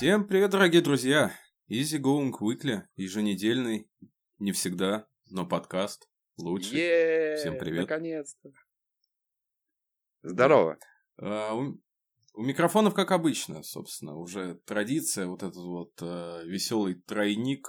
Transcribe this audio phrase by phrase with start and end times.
[0.00, 1.30] Всем привет, дорогие друзья!
[1.68, 3.86] Easy Going Weekly, еженедельный,
[4.38, 6.74] не всегда, но подкаст лучше.
[6.74, 7.82] е Всем привет.
[7.82, 8.50] Наконец-то.
[10.22, 10.78] Здорово.
[11.18, 11.78] А, у,
[12.32, 17.68] у микрофонов, как обычно, собственно, уже традиция, вот этот вот э, веселый тройник.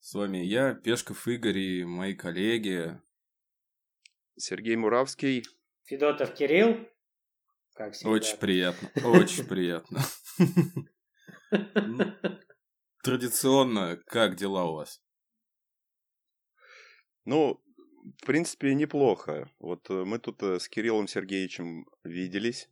[0.00, 3.00] С вами я, Пешков Игорь и мои коллеги.
[4.36, 5.44] Сергей Муравский.
[5.84, 6.88] Федотов Кирилл.
[7.74, 8.10] Как всегда.
[8.10, 10.00] Очень приятно, очень приятно.
[13.02, 15.00] Традиционно, как дела у вас?
[17.24, 17.60] Ну,
[18.22, 19.50] в принципе, неплохо.
[19.58, 22.68] Вот э, мы тут э, с Кириллом Сергеевичем виделись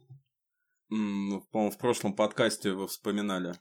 [0.95, 3.55] ну, По-моему, в прошлом подкасте вы вспоминали.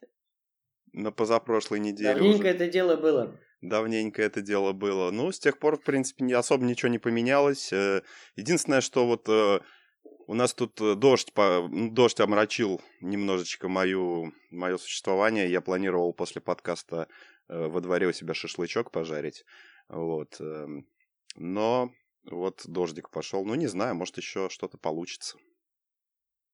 [0.92, 2.14] на позапрошлой неделе.
[2.16, 2.48] Давненько уже.
[2.50, 3.40] это дело было.
[3.62, 5.12] Давненько это дело было.
[5.12, 7.72] Ну, с тех пор, в принципе, особо ничего не поменялось.
[7.72, 8.02] Э,
[8.36, 9.30] Единственное, что вот
[10.31, 15.52] у нас тут э, дождь, по- дождь омрачил немножечко мою, мое существование.
[15.52, 17.10] Я планировал после подкаста
[17.49, 19.43] э, во дворе у себя шашлычок пожарить.
[19.90, 20.40] Вот.
[20.40, 20.88] эм,
[21.35, 21.91] Но
[22.23, 23.43] вот дождик пошел.
[23.43, 25.38] Ну, не знаю, может, еще что-то получится.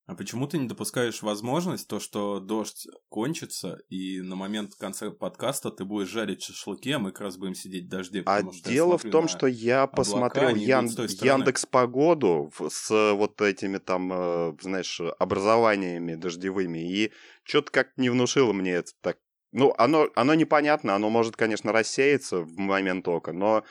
[0.08, 5.70] А почему ты не допускаешь возможность, то, что дождь кончится, и на момент конца подкаста
[5.70, 8.24] ты будешь жарить шашлыки, а мы как раз будем сидеть в дожде?
[8.26, 10.88] А дело в том, что я посмотрел Ян-.
[10.88, 17.12] Яндекс Погоду с вот этими там, э, знаешь, образованиями дождевыми, и
[17.44, 19.18] что-то как не внушило мне это так.
[19.52, 23.66] Ну, оно, оно непонятно, оно может, конечно, рассеяться в момент ока, но,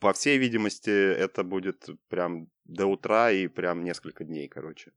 [0.00, 4.92] по всей видимости, это будет прям до утра и прям несколько дней, короче.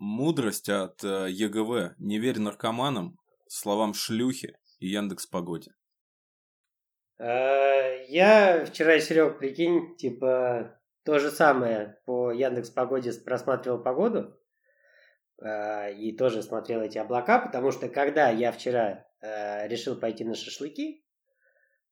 [0.00, 1.94] Мудрость от э, ЕГВ.
[1.98, 5.74] Не верь наркоманам, словам шлюхи и Яндекс Погоде.
[7.18, 14.40] Э, Я вчера, Серег, прикинь, типа, то же самое по Яндекс Погоде просматривал погоду.
[15.42, 21.04] э, И тоже смотрел эти облака, потому что когда я вчера решил пойти на шашлыки,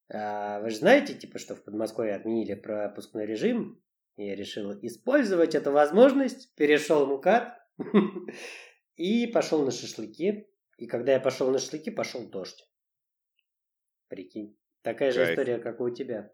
[0.09, 3.83] вы же знаете, типа, что в Подмосковье отменили пропускной режим,
[4.17, 7.58] я решил использовать эту возможность, перешел МУКАД
[8.96, 10.46] и пошел на шашлыки.
[10.77, 12.64] И когда я пошел на шашлыки, пошел дождь.
[14.08, 14.56] Прикинь.
[14.83, 16.33] Такая же история, как и у тебя.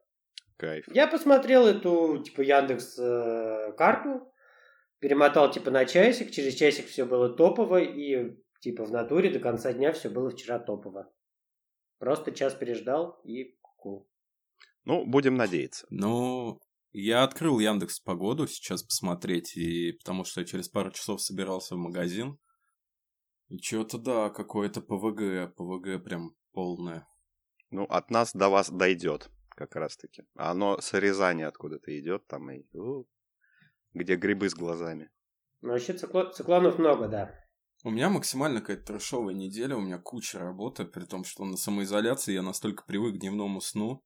[0.57, 0.87] Кайф.
[0.89, 4.33] Я посмотрел эту, типа, Яндекс э, карту,
[5.01, 9.73] перемотал, типа, на часик, через часик все было топово, и, типа, в натуре до конца
[9.73, 11.13] дня все было вчера топово.
[11.99, 14.09] Просто час переждал, и ку.
[14.85, 15.87] Ну, будем надеяться.
[15.91, 16.61] Ну,
[16.95, 21.79] я открыл Яндекс Погоду сейчас посмотреть, и потому что я через пару часов собирался в
[21.79, 22.39] магазин.
[23.49, 27.07] И что-то, да, какое-то ПВГ, ПВГ прям полное.
[27.71, 30.23] Ну, от нас до вас дойдет, как раз-таки.
[30.37, 32.65] А оно с Рязани откуда-то идет, там и...
[32.77, 33.07] у,
[33.93, 35.11] где грибы с глазами.
[35.61, 37.35] Ну, вообще цикло- циклонов много, да.
[37.83, 42.35] У меня максимально какая-то трешовая неделя, у меня куча работы, при том, что на самоизоляции
[42.35, 44.05] я настолько привык к дневному сну.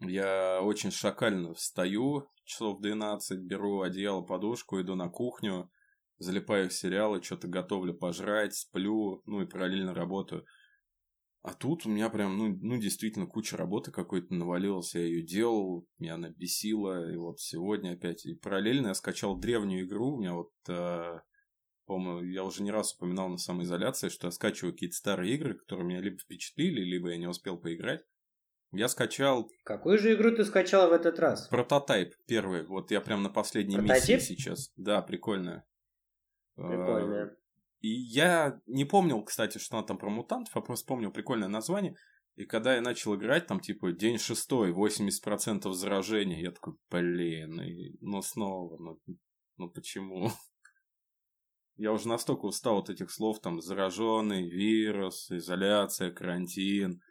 [0.00, 5.70] Я очень шакально встаю часов в 12, беру одеяло, подушку, иду на кухню,
[6.18, 10.44] залипаю в сериалы, что-то готовлю пожрать, сплю, ну и параллельно работаю.
[11.42, 15.86] А тут у меня прям, ну, ну действительно, куча работы какой-то навалилась, я ее делал,
[15.98, 18.26] меня она бесила, и вот сегодня опять.
[18.26, 21.20] И параллельно я скачал древнюю игру, у меня вот э,
[21.86, 25.86] по-моему, я уже не раз упоминал на самоизоляции, что я скачиваю какие-то старые игры, которые
[25.86, 28.02] меня либо впечатлили, либо я не успел поиграть.
[28.72, 31.48] Я скачал Какую же игру ты скачала в этот раз?
[31.48, 32.64] прототайп первый.
[32.66, 34.16] Вот я прям на последней Прототип?
[34.16, 34.72] миссии сейчас.
[34.76, 35.64] Да, прикольная.
[36.56, 37.36] Э, Прикольно.
[37.80, 41.94] И я не помнил, кстати, что она там про мутантов, а просто помнил прикольное название.
[42.34, 47.96] И когда я начал играть, там типа день шестой, 80% заражения, я такой, блин, и,
[48.00, 49.00] ну снова, ну,
[49.56, 50.30] ну почему?
[51.78, 57.02] Я уже настолько устал от этих слов, там, зараженный, вирус, изоляция, карантин.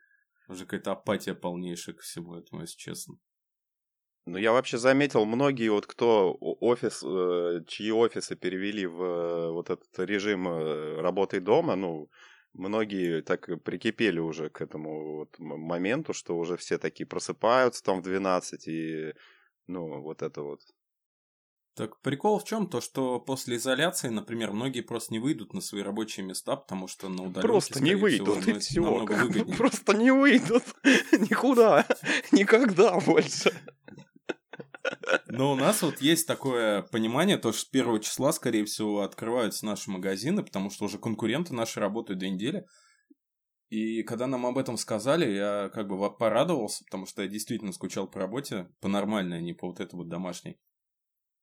[0.47, 3.15] Уже какая-то апатия полнейшая ко всему этому, если честно.
[4.27, 9.69] Ну, я вообще заметил, многие вот кто офис, э, чьи офисы перевели в э, вот
[9.69, 12.09] этот режим э, работы дома, ну,
[12.53, 18.03] многие так прикипели уже к этому вот моменту, что уже все такие просыпаются там в
[18.03, 19.13] 12 и,
[19.67, 20.61] ну, вот это вот.
[21.75, 22.67] Так прикол в чем?
[22.67, 27.09] То, что после изоляции, например, многие просто не выйдут на свои рабочие места, потому что
[27.09, 28.81] на удаленке, Просто не скорее всего, выйдут, и все.
[28.81, 29.57] намного выгоднее.
[29.57, 30.63] Просто не выйдут.
[31.11, 31.85] Никуда.
[32.31, 33.51] Никогда больше.
[35.27, 39.65] Но у нас вот есть такое понимание, то, что с первого числа, скорее всего, открываются
[39.65, 42.65] наши магазины, потому что уже конкуренты наши работают две недели.
[43.69, 48.07] И когда нам об этом сказали, я как бы порадовался, потому что я действительно скучал
[48.07, 50.57] по работе, по нормальной, а не по вот этой вот домашней.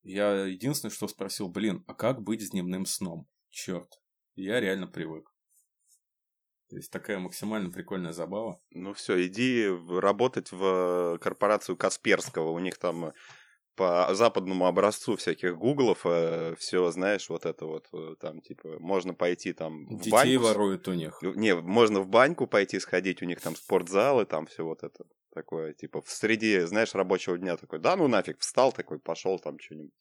[0.02, 3.28] Я единственное, что спросил, блин, а как быть с дневным сном?
[3.50, 4.00] Черт,
[4.34, 5.32] я реально привык.
[6.68, 8.60] То есть такая максимально прикольная забава.
[8.70, 12.50] Ну все, иди работать в корпорацию Касперского.
[12.50, 13.12] У них там
[13.74, 19.14] по западному образцу всяких гуглов э, все, знаешь, вот это вот э, там типа можно
[19.14, 20.44] пойти там в Детей баньку.
[20.44, 21.18] воруют у них.
[21.22, 25.72] Не, можно в баньку пойти сходить, у них там спортзалы, там все вот это такое,
[25.72, 29.92] типа в среде, знаешь, рабочего дня такой, да ну нафиг, встал такой, пошел там что-нибудь,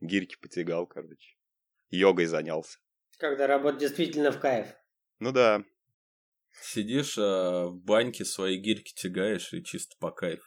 [0.00, 1.36] гирьки потягал, короче,
[1.90, 2.78] йогой занялся.
[3.18, 4.68] Когда работа действительно в кайф.
[5.18, 5.64] Ну да.
[6.62, 10.44] Сидишь а, в баньке, свои гирьки тягаешь и чисто по кайфу.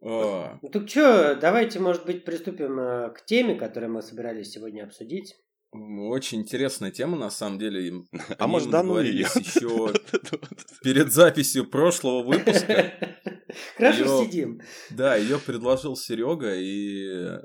[0.00, 5.36] Ну так что, давайте, может быть, приступим э, к теме, которую мы собирались сегодня обсудить.
[5.72, 8.02] Очень интересная тема, на самом деле.
[8.38, 9.20] А может, да ну ее?
[9.20, 9.92] еще
[10.82, 12.92] перед записью прошлого выпуска.
[13.76, 14.60] Хорошо сидим.
[14.90, 17.38] Да, ее предложил Серега, и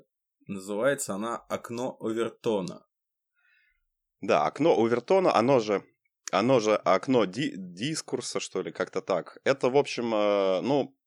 [0.48, 2.86] называется она «Окно Овертона».
[4.22, 5.84] Да, «Окно Овертона», оно же
[6.32, 9.38] оно же окно ди дискурса, что ли, как-то так.
[9.44, 10.98] Это, в общем, э, ну,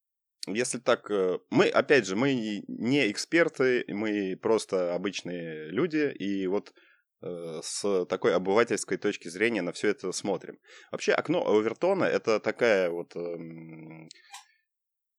[0.47, 6.73] если так, э, мы, опять же, мы не эксперты, мы просто обычные люди, и вот
[7.21, 10.59] с такой обывательской точки зрения на все это смотрим.
[10.93, 14.09] Вообще, окно Овертона это такая вот, эм,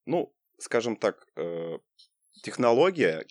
[0.06, 1.78] ну, скажем так, э,
[2.44, 3.26] технология,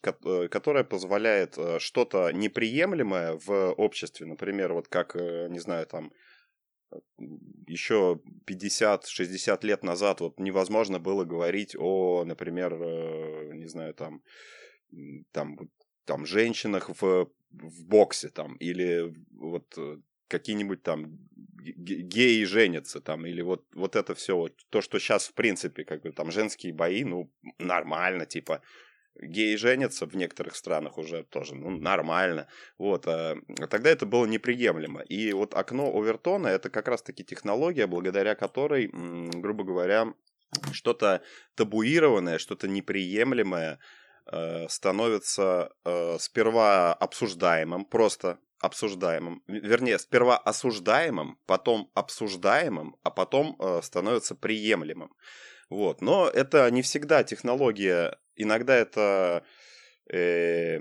[0.50, 6.12] которая позволяет что-то неприемлемое в обществе, например, вот как, не знаю, там,
[7.66, 14.22] еще 50-60 лет назад вот невозможно было говорить о, например, э, не знаю, там,
[15.32, 15.58] там,
[16.08, 21.18] там женщинах в, в боксе там, или вот э, какие-нибудь там
[21.60, 26.02] геи женятся там, или вот, вот это все, вот, то, что сейчас, в принципе, как
[26.02, 28.62] бы там женские бои, ну, нормально, типа,
[29.20, 32.46] геи женятся в некоторых странах уже тоже, ну, нормально.
[32.78, 33.36] Вот, а,
[33.68, 35.02] тогда это было неприемлемо.
[35.02, 40.14] И вот окно Овертона это как раз-таки технология, благодаря которой, грубо говоря,
[40.72, 41.20] что-то
[41.54, 43.78] табуированное, что-то неприемлемое
[44.68, 54.34] становится э, сперва обсуждаемым, просто обсуждаемым, вернее, сперва осуждаемым, потом обсуждаемым, а потом э, становится
[54.34, 55.14] приемлемым.
[55.70, 56.00] Вот.
[56.00, 59.44] Но это не всегда технология, иногда это
[60.12, 60.80] э,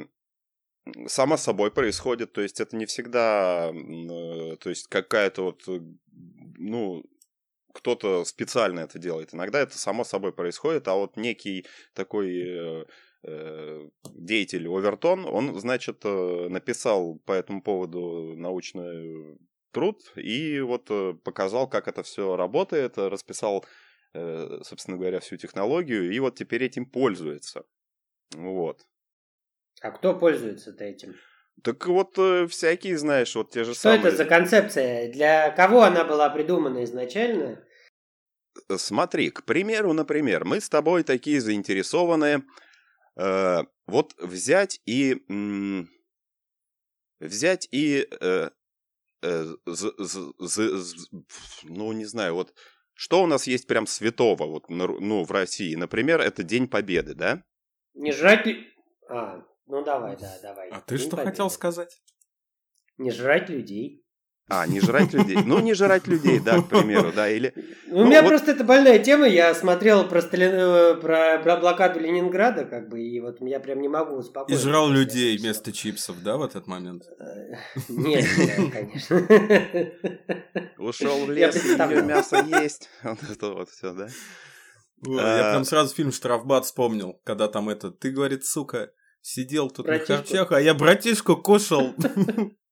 [1.07, 5.79] само собой происходит, то есть это не всегда, э, то есть какая-то вот, э,
[6.57, 7.03] ну,
[7.73, 9.35] кто-то специально это делает.
[9.35, 12.85] Иногда это само собой происходит, а вот некий такой э, э
[13.23, 19.37] деятель Овертон, он, значит, э, написал по этому поводу научный
[19.71, 20.89] труд и вот
[21.23, 23.65] показал, как это все работает, расписал
[24.13, 27.65] Э, собственно говоря, всю технологию, и вот теперь этим пользуется.
[28.35, 28.81] Вот.
[29.81, 31.15] А кто пользуется-то этим?
[31.63, 33.99] Так вот, э, всякие, знаешь, вот те же Что самые...
[33.99, 35.11] это за концепция?
[35.11, 37.63] Для кого она была придумана изначально?
[38.69, 42.43] Э, смотри, к примеру, например, мы с тобой такие заинтересованные,
[43.17, 45.23] э, вот взять и...
[45.29, 45.89] М-
[47.19, 48.07] взять и...
[48.21, 48.49] Э,
[49.21, 51.09] э, з, з, з,
[51.63, 52.53] ну, не знаю, вот
[52.93, 55.75] что у нас есть прям святого вот, ну, в России?
[55.75, 57.43] Например, это День Победы, да?
[57.93, 58.73] Не жрать ли...
[59.09, 60.69] А, ну давай, да, давай.
[60.69, 61.31] А ты День что Победы.
[61.31, 62.01] хотел сказать?
[62.97, 64.03] Не жрать людей.
[64.49, 65.37] А, не жрать людей.
[65.43, 67.53] Ну, не жрать людей, да, к примеру, да, или...
[67.89, 68.29] У ну, меня вот...
[68.29, 70.51] просто это больная тема, я смотрел про, Сталин...
[70.53, 71.39] Э, про...
[71.39, 74.55] про блокаду Ленинграда, как бы, и вот я прям не могу успокоиться.
[74.55, 77.03] И жрал людей вместо чипсов, да, в этот момент?
[77.19, 77.55] Э,
[77.89, 78.25] нет,
[78.71, 79.27] конечно.
[80.77, 81.65] Ушел в лес,
[82.03, 82.89] мясо есть.
[83.03, 84.07] Вот это вот все, да?
[85.05, 89.99] Я прям сразу фильм «Штрафбат» вспомнил, когда там это, ты, говорит, сука, сидел тут на
[89.99, 91.93] харчах, а я братишку кушал.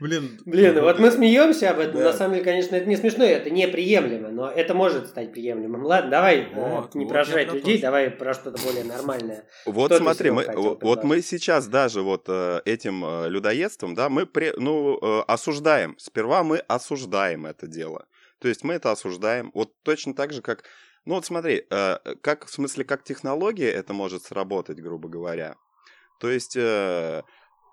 [0.00, 0.38] Блин.
[0.44, 1.96] Блин, ну вот мы смеемся об этом.
[1.96, 2.04] Да.
[2.04, 5.82] На самом деле, конечно, это не смешно, это неприемлемо, но это может стать приемлемым.
[5.84, 9.46] Ладно, давай э, вот, не вот прожать людей, давай про что-то более нормальное.
[9.64, 14.26] Вот Что смотри, мы, вот мы сейчас даже вот э, этим э, людоедством, да, мы
[14.26, 15.96] при, ну, осуждаем.
[15.98, 18.06] Сперва мы осуждаем это дело.
[18.40, 19.50] То есть мы это осуждаем.
[19.54, 20.64] Вот точно так же, как...
[21.06, 21.64] Ну вот смотри,
[22.20, 25.54] как, в смысле, как технология это может сработать, грубо говоря.
[26.18, 26.56] То есть,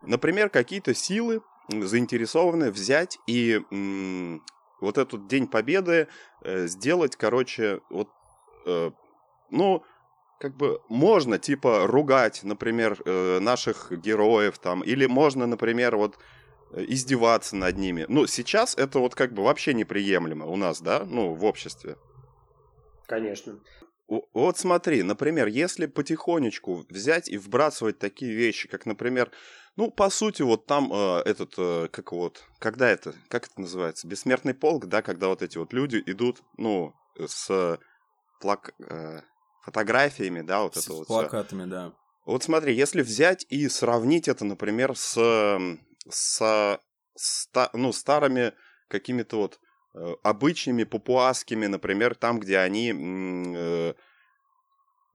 [0.04, 4.42] например, какие-то силы заинтересованы взять и м,
[4.82, 6.08] вот этот День Победы
[6.42, 8.10] э, сделать, короче, вот,
[8.66, 8.92] э,
[9.50, 9.84] ну,
[10.40, 16.18] как бы можно, типа, ругать, например, э, наших героев там, или можно, например, вот
[16.76, 18.06] издеваться над ними.
[18.10, 21.98] Ну, сейчас это вот как бы вообще неприемлемо у нас, да, ну, в обществе.
[23.08, 23.60] Конечно.
[24.08, 29.32] Вот смотри, например, если потихонечку взять и вбрасывать такие вещи, как, например,
[29.76, 34.08] Ну, по сути, вот там э, этот, э, как вот, когда это, как это называется,
[34.08, 37.80] бессмертный полк, да, когда вот эти вот люди идут, ну, с
[38.40, 38.74] плак...
[38.80, 39.22] Э,
[39.64, 41.06] фотографиями, да, вот С это вот.
[41.06, 41.14] всё.
[41.22, 41.94] плакатами, да.
[42.26, 45.14] Вот смотри, если взять и сравнить это, например, с,
[46.10, 46.80] с
[47.16, 48.54] ста- ну, старыми
[48.88, 49.60] какими-то вот
[49.96, 53.94] э, обычными папуасскими, например, там, где они э,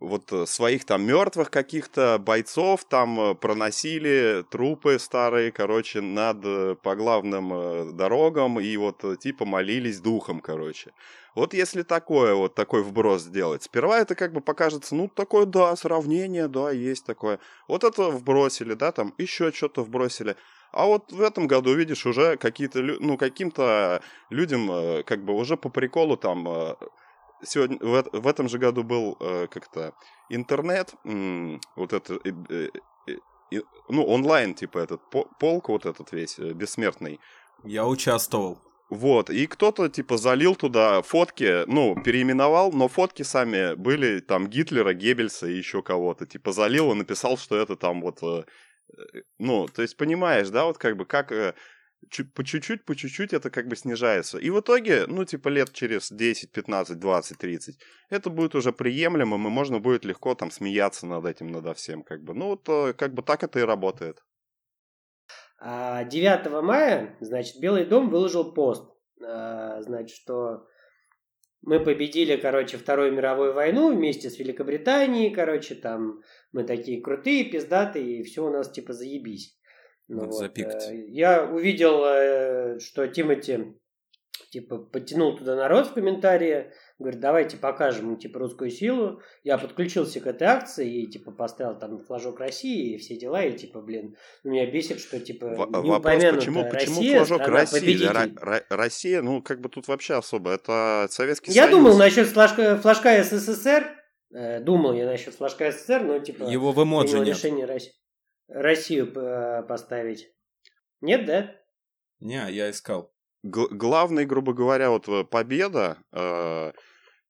[0.08, 6.76] вот э, своих там мертвых каких-то бойцов там э, проносили трупы старые, короче, над э,
[6.82, 10.92] по главным дорогам и вот типа молились духом, короче.
[11.34, 15.76] Вот если такое, вот такой вброс сделать, сперва это как бы покажется, ну, такое, да,
[15.76, 17.38] сравнение, да, есть такое.
[17.68, 20.34] Вот это вбросили, да, там еще что-то вбросили.
[20.72, 25.68] А вот в этом году, видишь, уже какие-то, ну, каким-то людям как бы уже по
[25.68, 26.76] приколу там
[27.42, 29.92] сегодня, в, в этом же году был э, как-то
[30.30, 32.68] интернет, м, вот это, э, э,
[33.52, 37.18] э, ну, онлайн, типа этот по- полк вот этот весь э, бессмертный.
[37.64, 38.58] Я участвовал.
[38.90, 44.94] Вот, и кто-то, типа, залил туда фотки, ну, переименовал, но фотки сами были там Гитлера,
[44.94, 46.24] Геббельса и еще кого-то.
[46.26, 48.22] Типа, залил и написал, что это там вот...
[48.22, 48.44] э,
[48.96, 51.32] э, Ну, то есть, понимаешь, да, вот как бы как...
[52.34, 54.38] По чуть-чуть, по чуть-чуть это как бы снижается.
[54.38, 57.78] И в итоге, ну, типа, лет через 10, 15, 20, 30,
[58.08, 62.22] это будет уже приемлемым, и можно будет легко там смеяться над этим, надо всем, как
[62.22, 62.34] бы.
[62.34, 64.24] Ну, вот как бы так это и работает.
[65.60, 68.88] А 9 мая, значит, Белый дом выложил пост,
[69.20, 70.68] а, значит, что
[71.62, 78.20] мы победили, короче, Вторую мировую войну вместе с Великобританией, короче, там мы такие крутые, пиздатые,
[78.20, 79.57] и все у нас типа заебись.
[80.08, 80.88] Ну Надо запикать.
[80.90, 83.74] э, Я увидел, э, что Тимати
[84.50, 89.20] типа подтянул туда народ в комментарии, говорит, давайте покажем, типа, русскую силу.
[89.44, 93.52] Я подключился к этой акции и, типа, поставил там флажок России и все дела, и,
[93.56, 98.06] типа, блин, меня бесит, что, типа, не Вопрос, почему, почему Россия, флажок страна России?
[98.40, 100.52] Ра- Россия, ну, как бы тут вообще особо.
[100.52, 101.78] Это Советский Я Союз.
[101.78, 103.84] думал насчет флажка, флажка СССР,
[104.34, 107.28] э, думал я насчет флажка СССР, но, типа, Его в эмоджи нет.
[107.36, 107.90] решение Рос-
[108.48, 110.32] Россию э, поставить.
[111.00, 111.54] Нет, да?
[112.20, 113.12] Не, я искал.
[113.42, 116.72] Г- главный, грубо говоря, вот э, победа, э,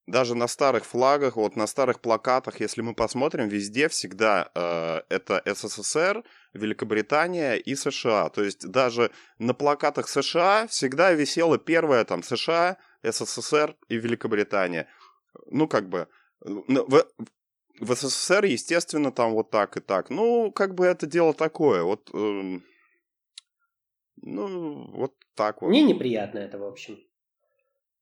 [0.07, 5.41] даже на старых флагах, вот на старых плакатах, если мы посмотрим, везде всегда э, это
[5.45, 6.23] СССР,
[6.53, 8.29] Великобритания и США.
[8.29, 14.89] То есть даже на плакатах США всегда висело первое там США, СССР и Великобритания.
[15.45, 16.07] Ну, как бы,
[16.41, 17.05] ну, в,
[17.79, 20.09] в СССР, естественно, там вот так и так.
[20.09, 21.83] Ну, как бы это дело такое.
[21.83, 22.63] Вот, эм,
[24.17, 25.69] ну, вот так вот.
[25.69, 26.99] Мне неприятно это, в общем.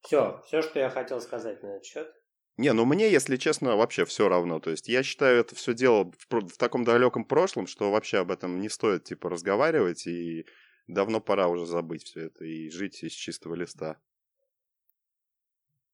[0.02, 2.14] Все, все, что я хотел сказать на этот счет.
[2.58, 4.60] Не, ну мне, если честно, вообще все равно.
[4.60, 8.32] То есть я считаю это все дело в, в таком далеком прошлом, что вообще об
[8.32, 10.46] этом не стоит типа разговаривать, и
[10.88, 13.98] давно пора уже забыть все это и жить из чистого листа.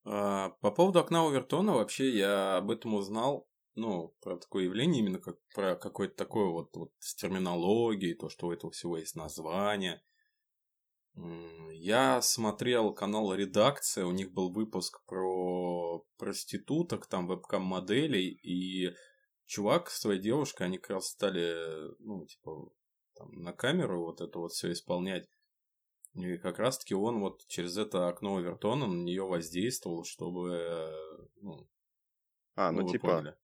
[0.06, 5.20] А, по поводу окна Овертона, вообще я об этом узнал, ну, про такое явление, именно
[5.20, 10.02] как про какое-то такое вот, вот с терминологией, то, что у этого всего есть название.
[11.16, 18.96] Я смотрел канал «Редакция», у них был выпуск про проституток, там вебкам-моделей, и
[19.46, 21.56] чувак с своей девушкой, они как раз стали,
[22.00, 22.72] ну, типа,
[23.16, 25.28] там, на камеру вот это вот все исполнять.
[26.16, 30.92] И как раз-таки он вот через это окно Овертона на нее воздействовал, чтобы, э,
[31.42, 31.68] ну,
[32.56, 33.36] А, ну, ну, типа, поняли.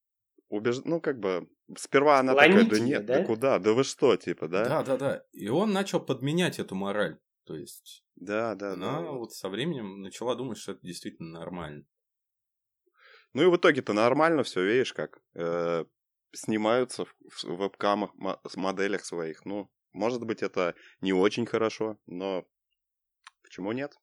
[0.49, 0.81] Убеж...
[0.83, 3.19] ну как бы, сперва она такая, Склонить да нет, да?
[3.19, 3.25] да?
[3.25, 4.65] куда, да вы что, типа, да?
[4.65, 5.23] Да, да, да.
[5.31, 7.17] И он начал подменять эту мораль.
[7.45, 9.11] То есть Да, да, она да.
[9.11, 11.85] вот со временем начала думать, что это действительно нормально.
[13.33, 15.85] Ну и в итоге-то нормально все, видишь, как э,
[16.31, 18.11] снимаются в, в вебкамах,
[18.47, 19.45] с моделях своих.
[19.45, 22.45] Ну, может быть, это не очень хорошо, но
[23.43, 23.97] почему нет?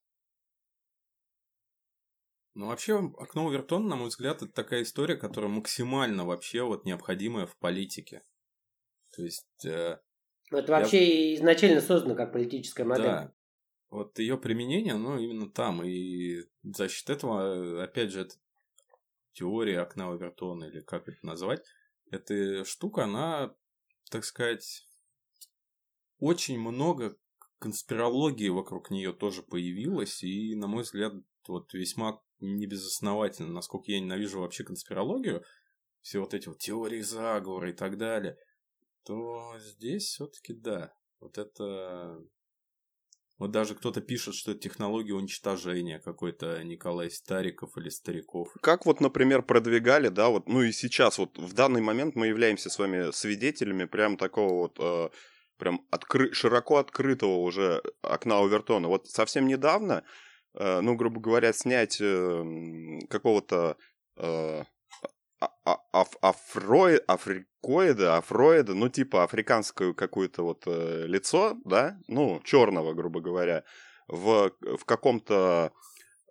[2.57, 7.45] Но вообще, окно Овертона, на мой взгляд, это такая история, которая максимально вообще вот необходимая
[7.45, 8.23] в политике.
[9.15, 9.99] То есть, э,
[10.49, 13.05] Это вообще изначально создано как политическая модель.
[13.05, 13.33] да,
[13.91, 15.83] вот ее применение, ну, именно там.
[15.85, 18.33] И за счет этого, э, опять же, это
[19.33, 21.63] теория окна Овертона, или как это назвать,
[22.09, 23.55] эта штука, она,
[24.09, 24.87] так сказать,
[26.17, 27.19] очень много
[27.59, 31.13] конспирологии вокруг нее тоже появилось, и, на мой взгляд,
[31.47, 35.43] вот весьма небезосновательно, насколько я ненавижу вообще конспирологию,
[36.01, 38.37] все вот эти вот теории заговора и так далее,
[39.05, 42.17] то здесь все-таки да, вот это...
[43.37, 48.51] Вот даже кто-то пишет, что это технология уничтожения какой-то Николай Стариков или Стариков.
[48.61, 52.71] Как вот, например, продвигали, да, вот, ну и сейчас вот в данный момент мы являемся
[52.71, 55.09] с вами свидетелями прям такого вот, э,
[55.59, 56.33] прям откры...
[56.33, 58.87] широко открытого уже окна Овертона.
[58.87, 60.03] Вот совсем недавно,
[60.59, 63.77] ну, грубо говоря, снять э, какого-то
[64.17, 64.63] э,
[65.39, 72.41] а, а, аф, афроид, африкоида, афроида, ну, типа африканское какое-то вот э, лицо, да, ну,
[72.43, 73.63] черного, грубо говоря,
[74.07, 75.73] в, в каком-то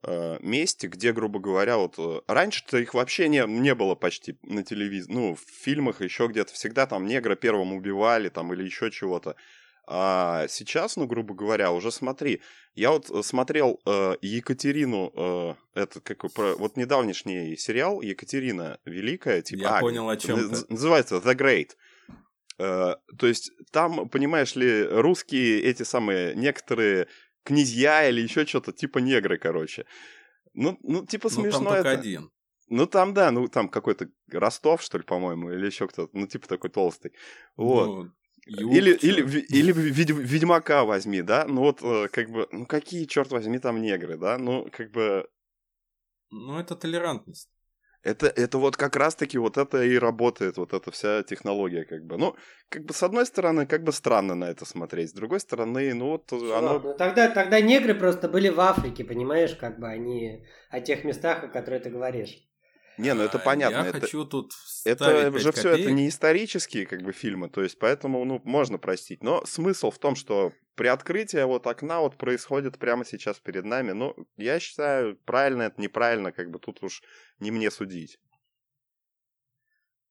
[0.02, 4.64] э, месте, где, грубо говоря, вот э, раньше-то их вообще не, не было почти на
[4.64, 9.36] телевизоре, ну, в фильмах еще где-то, всегда там негра первым убивали там или еще чего-то.
[9.88, 12.42] А сейчас, ну, грубо говоря, уже смотри,
[12.74, 19.42] я вот э, смотрел э, Екатерину, э, это как про, вот недавнешний сериал Екатерина Великая,
[19.42, 19.60] типа.
[19.60, 20.50] Я а, понял о чем.
[20.68, 21.70] Называется The Great.
[22.58, 27.06] Э, то есть там, понимаешь ли, русские эти самые некоторые
[27.44, 29.86] князья или еще что-то, типа негры, короче.
[30.52, 31.90] Ну, ну типа смешно ну, там это.
[31.90, 32.30] один.
[32.68, 36.48] Ну, там, да, ну, там какой-то Ростов, что ли, по-моему, или еще кто-то, ну, типа
[36.48, 37.12] такой толстый.
[37.56, 37.86] Вот.
[37.86, 38.12] Ну,
[38.46, 41.46] или, или, или Ведьмака возьми, да?
[41.48, 44.38] Ну вот, э, как бы, ну какие, черт возьми, там негры, да?
[44.38, 45.28] Ну, как бы...
[46.30, 47.50] Ну, это толерантность.
[48.02, 52.16] Это, это вот как раз-таки вот это и работает, вот эта вся технология, как бы.
[52.16, 52.36] Ну,
[52.68, 56.10] как бы с одной стороны, как бы странно на это смотреть, с другой стороны, ну
[56.10, 56.56] вот Что?
[56.56, 56.78] оно...
[56.78, 61.42] Ну, тогда, тогда негры просто были в Африке, понимаешь, как бы они о тех местах,
[61.42, 62.46] о которых ты говоришь.
[62.98, 63.76] Не, ну это понятно.
[63.76, 64.52] Я это, хочу тут
[64.84, 69.22] Это же все это не исторические как бы фильмы, то есть поэтому ну можно простить.
[69.22, 73.92] Но смысл в том, что при открытии вот окна вот происходит прямо сейчас перед нами.
[73.92, 77.02] Ну, я считаю, правильно это, неправильно, как бы тут уж
[77.40, 78.18] не мне судить.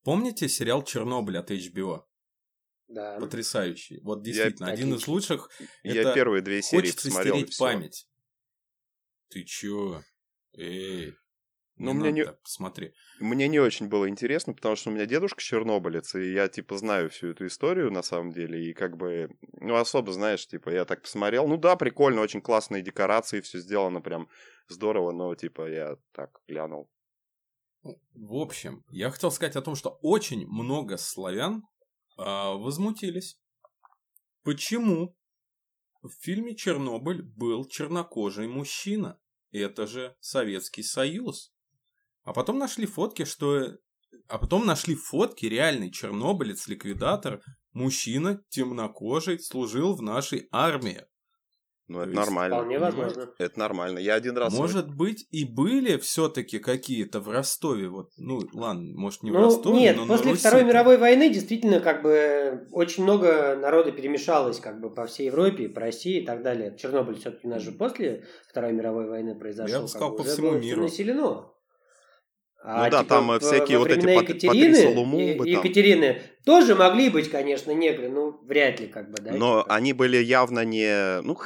[0.03, 2.03] Помните сериал «Чернобыль» от HBO?
[2.87, 3.17] Да.
[3.19, 3.99] Потрясающий.
[4.01, 5.49] Вот действительно, я, один из лучших.
[5.83, 7.35] Я это первые две серии хочется посмотрел.
[7.37, 8.07] стереть память.
[9.29, 10.03] Ты чё?
[10.53, 11.15] Эй,
[11.77, 12.25] ну, мне не...
[12.25, 12.93] Посмотри.
[13.19, 17.09] Мне не очень было интересно, потому что у меня дедушка чернобылец, и я, типа, знаю
[17.09, 19.29] всю эту историю, на самом деле, и как бы,
[19.59, 24.01] ну, особо, знаешь, типа, я так посмотрел, ну да, прикольно, очень классные декорации, все сделано
[24.01, 24.29] прям
[24.69, 26.89] здорово, но, типа, я так глянул.
[28.13, 31.63] В общем, я хотел сказать о том, что очень много славян
[32.17, 33.37] а, возмутились.
[34.43, 35.15] Почему
[36.01, 39.19] в фильме «Чернобыль» был чернокожий мужчина?
[39.51, 41.54] Это же Советский Союз.
[42.25, 43.77] А потом нашли фотки, что...
[44.27, 47.41] А потом нашли фотки, реальный чернобылец, ликвидатор,
[47.73, 51.03] мужчина, темнокожий, служил в нашей армии.
[51.87, 52.55] Ну, это нормально.
[52.55, 53.29] Вполне возможно.
[53.37, 53.99] Это нормально.
[53.99, 54.51] Я один раз...
[54.51, 57.89] Может быть, и были все-таки какие-то в Ростове.
[57.89, 61.29] Вот, ну, ладно, может, не ну, в Ростове, Нет, но после на Второй мировой войны
[61.29, 66.25] действительно как бы очень много народа перемешалось как бы по всей Европе, по России и
[66.25, 66.75] так далее.
[66.75, 69.75] Чернобыль все-таки у нас же после Второй мировой войны произошел.
[69.75, 70.81] Я бы сказал, как по бы, всему миру.
[70.81, 71.51] населено.
[72.67, 75.47] А, ну да, типа, там всякие вот эти Екатерины, Лумумбы.
[75.47, 79.33] Екатерины тоже могли быть, конечно, негры, ну, вряд ли, как бы, да.
[79.33, 79.75] Но типа.
[79.75, 81.21] они были явно не...
[81.21, 81.37] Ну,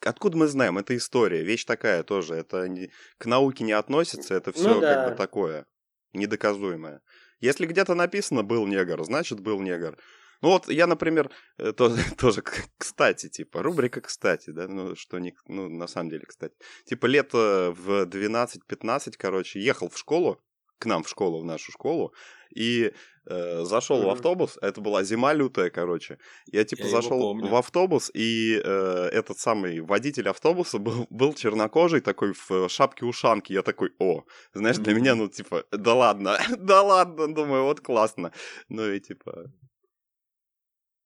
[0.00, 0.76] откуда мы знаем?
[0.76, 2.34] Это история, вещь такая тоже.
[2.34, 2.90] Это не...
[3.18, 4.94] к науке не относится, это все ну, да.
[4.94, 5.66] как бы такое,
[6.14, 7.00] недоказуемое.
[7.38, 9.96] Если где-то написано «был негр», значит «был негр».
[10.40, 12.42] Ну вот я, например, э, тоже, тоже
[12.78, 16.54] кстати, типа, рубрика «кстати», да, ну что не, ну на самом деле, кстати.
[16.84, 20.40] Типа лето в 12-15, короче, ехал в школу,
[20.78, 22.14] к нам в школу, в нашу школу,
[22.54, 22.92] и
[23.26, 24.06] э, зашел mm-hmm.
[24.06, 26.18] в автобус, это была зима лютая, короче.
[26.46, 32.00] Я типа я зашел в автобус, и э, этот самый водитель автобуса был, был чернокожий,
[32.00, 33.54] такой в шапке-ушанке.
[33.54, 34.24] Я такой, о,
[34.54, 34.82] знаешь, mm-hmm.
[34.82, 38.32] для меня, ну, типа, да ладно, да ладно, думаю, вот классно.
[38.68, 39.50] Ну и типа,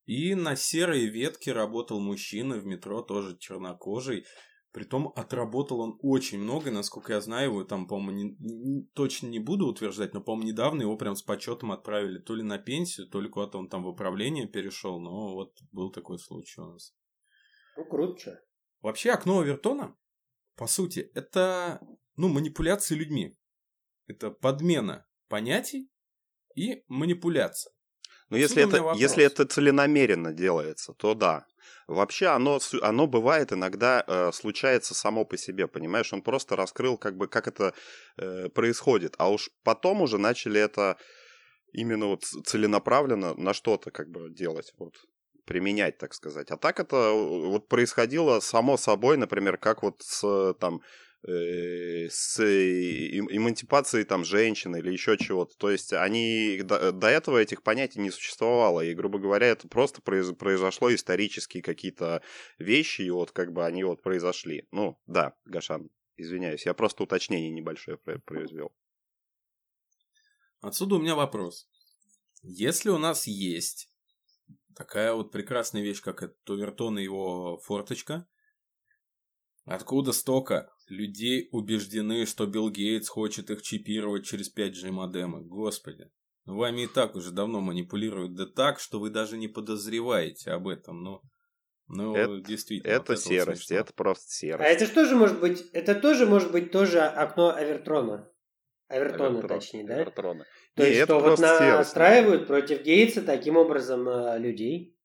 [0.05, 4.25] и на серой ветке работал мужчина в метро, тоже чернокожий.
[4.73, 9.39] Притом отработал он очень много, насколько я знаю, его там, по-моему, не, не, точно не
[9.39, 13.21] буду утверждать, но, по-моему, недавно его прям с почетом отправили то ли на пенсию, то
[13.21, 16.95] ли куда-то он там в управление перешел, но вот был такой случай у нас.
[17.77, 18.43] Ну, круто.
[18.81, 19.95] Вообще, окно Овертона,
[20.57, 21.81] по сути, это,
[22.17, 23.37] ну, манипуляции людьми.
[24.07, 25.91] Это подмена понятий
[26.55, 27.73] и манипуляция.
[28.33, 31.45] Но если это, если это целенамеренно делается, то да.
[31.87, 36.13] Вообще оно, оно бывает иногда э, случается само по себе, понимаешь?
[36.13, 37.75] Он просто раскрыл, как бы, как это
[38.17, 39.15] э, происходит.
[39.19, 40.97] А уж потом уже начали это
[41.73, 44.95] именно вот целенаправленно на что-то как бы делать, вот
[45.45, 46.51] применять, так сказать.
[46.51, 54.05] А так это вот происходило само собой, например, как вот с там Э, с эмансипацией
[54.05, 55.57] там женщин или еще чего-то.
[55.57, 58.81] То есть они до, до этого этих понятий не существовало.
[58.81, 62.23] И, грубо говоря, это просто произ, произошло исторические какие-то
[62.59, 64.67] вещи, и вот как бы они вот произошли.
[64.73, 68.73] Ну, да, Гашан, извиняюсь, я просто уточнение небольшое произвел.
[70.61, 71.69] Отсюда у меня вопрос.
[72.43, 73.93] Если у нас есть
[74.75, 78.27] такая вот прекрасная вещь, как этот Овертон и его форточка.
[79.65, 85.43] Откуда столько людей убеждены, что Билл Гейтс хочет их чипировать через 5G модемы?
[85.43, 86.11] Господи.
[86.45, 91.03] Вами и так уже давно манипулируют, да так, что вы даже не подозреваете об этом.
[91.03, 91.23] Ну,
[91.87, 92.91] ну это, действительно.
[92.91, 93.77] Это серость, смешно.
[93.77, 94.65] это просто серость.
[94.65, 95.61] А это что же может быть?
[95.73, 98.29] Это тоже может быть тоже окно Авертрона.
[98.89, 99.95] Авертона, Авертрон, точнее, да?
[99.97, 100.45] Авертрона.
[100.75, 104.99] То есть, что вот настраивают против Гейтса таким образом э, людей.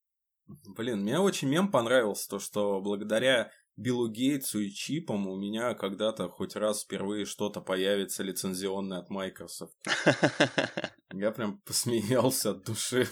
[0.76, 6.28] Блин, мне очень мем понравился, то, что благодаря Биллу Гейтсу и чипам у меня когда-то
[6.30, 9.76] хоть раз впервые что-то появится лицензионное от Microsoft.
[11.13, 13.08] Я прям посмеялся от души.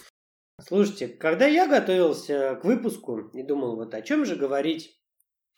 [0.62, 4.98] Слушайте, когда я готовился к выпуску и думал, вот о чем же говорить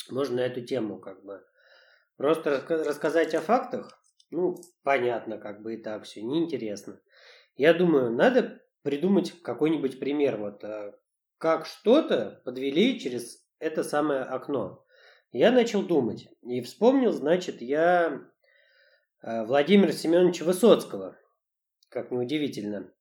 [0.09, 1.43] можно на эту тему, как бы,
[2.15, 6.99] просто рассказать о фактах, ну, понятно, как бы и так все, неинтересно.
[7.55, 10.93] Я думаю, надо придумать какой-нибудь пример, вот, э,
[11.37, 14.85] как что-то подвели через это самое окно.
[15.31, 18.21] Я начал думать и вспомнил, значит, я
[19.21, 21.17] э, Владимира Семеновича Высоцкого,
[21.89, 22.91] как неудивительно.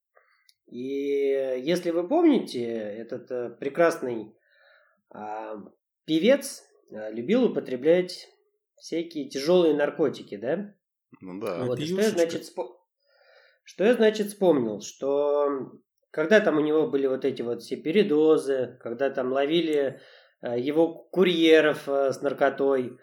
[0.67, 4.35] И если вы помните, этот э, прекрасный
[5.09, 5.55] а,
[6.05, 8.27] певец любил употреблять
[8.75, 10.75] всякие тяжелые наркотики, да?
[11.21, 11.63] Ну да.
[11.63, 12.77] Вот, что я, значит, спо...
[13.63, 15.71] что я, значит, вспомнил, что
[16.11, 19.99] когда там у него были вот эти вот все передозы, когда там ловили э,
[20.41, 22.97] его курьеров э, с наркотой,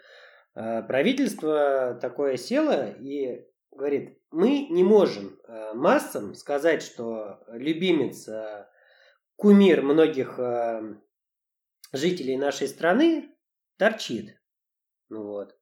[0.54, 5.38] э, правительство такое село и говорит, мы не можем
[5.74, 8.28] массам сказать, что любимец,
[9.36, 10.38] кумир многих
[11.92, 13.34] жителей нашей страны
[13.78, 14.36] торчит.
[15.08, 15.56] Ну вот.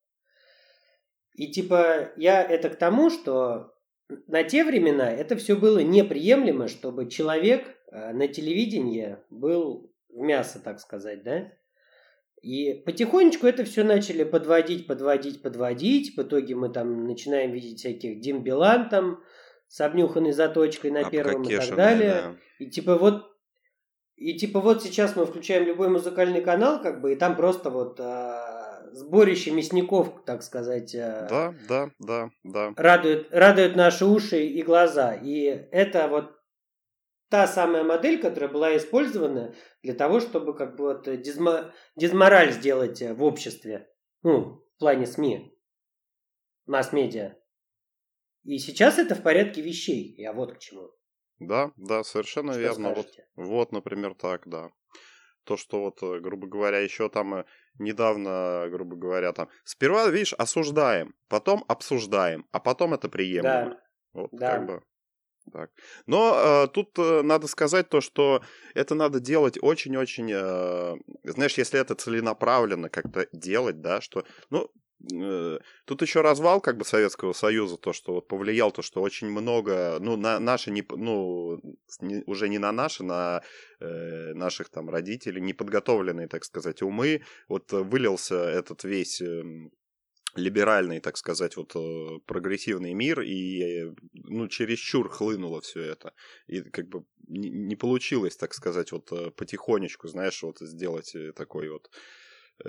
[1.34, 3.72] И типа я это к тому, что
[4.26, 10.60] на те времена это все было неприемлемо, чтобы человек э, на телевидении был в мясо,
[10.60, 11.50] так сказать, да?
[12.42, 16.16] И потихонечку это все начали подводить, подводить, подводить.
[16.16, 19.20] В итоге мы там начинаем видеть всяких Дим Билан там
[19.68, 22.12] с обнюханной заточкой на первом и так далее.
[22.12, 22.36] Да.
[22.58, 23.28] И типа вот
[24.16, 27.98] и типа вот сейчас мы включаем любой музыкальный канал, как бы, и там просто вот
[27.98, 30.94] а, сборище мясников, так сказать.
[30.94, 32.72] Э, да, да, да, да.
[32.76, 35.14] Радует, радует наши уши и глаза.
[35.14, 36.41] И это вот
[37.32, 43.00] та самая модель, которая была использована для того, чтобы как бы вот дизмо, дизмораль сделать
[43.00, 43.88] э, в обществе.
[44.22, 45.58] Ну, в плане СМИ,
[46.66, 47.34] масс-медиа.
[48.44, 50.14] И сейчас это в порядке вещей.
[50.18, 50.90] Я вот к чему.
[51.38, 52.94] Да, да, совершенно Что верно.
[52.94, 54.70] Вот, вот, например, так, да.
[55.44, 57.44] То, что вот, э, грубо говоря, еще там э,
[57.78, 63.70] недавно, грубо говоря, там сперва, видишь, осуждаем, потом обсуждаем, а потом это приемлемо.
[63.70, 63.82] Да.
[64.12, 64.50] Вот да.
[64.50, 64.82] как бы.
[65.52, 65.70] Так.
[66.06, 68.42] Но э, тут э, надо сказать то, что
[68.74, 74.70] это надо делать очень-очень, э, знаешь, если это целенаправленно как-то делать, да, что, ну,
[75.12, 79.28] Э, тут еще развал как бы Советского Союза, то, что вот повлиял, то, что очень
[79.28, 81.60] много, ну, на наши, не, ну,
[82.00, 83.42] не, уже не на наши, на
[83.80, 89.42] э, наших там родителей, неподготовленные, так сказать, умы, вот вылился этот весь э,
[90.34, 96.14] либеральный, так сказать, вот э, прогрессивный мир, и, ну, чересчур хлынуло все это.
[96.46, 101.90] И как бы не, получилось, так сказать, вот э, потихонечку, знаешь, вот сделать такой вот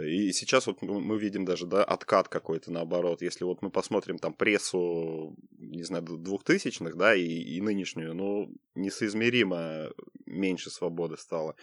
[0.01, 3.21] и сейчас вот мы видим даже, да, откат какой-то наоборот.
[3.21, 9.91] Если вот мы посмотрим там прессу, не знаю, двухтысячных, да, и, и нынешнюю, ну, несоизмеримо
[10.25, 11.55] меньше свободы стало.